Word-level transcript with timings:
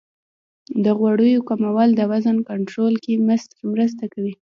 د 0.83 0.85
غوړیو 0.99 1.45
کمول 1.49 1.89
د 1.95 2.01
وزن 2.11 2.37
کنټرول 2.49 2.93
کې 3.03 3.13
مرسته 3.75 4.03
کوي. 4.13 4.33